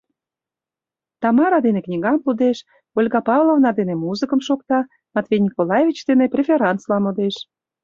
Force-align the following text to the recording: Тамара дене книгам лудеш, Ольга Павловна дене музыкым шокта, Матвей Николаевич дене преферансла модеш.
Тамара 1.21 1.59
дене 1.65 1.81
книгам 1.85 2.17
лудеш, 2.25 2.57
Ольга 2.97 3.19
Павловна 3.27 3.71
дене 3.79 3.93
музыкым 4.05 4.39
шокта, 4.47 4.79
Матвей 5.15 5.41
Николаевич 5.47 5.97
дене 6.09 6.25
преферансла 6.33 6.97
модеш. 7.03 7.35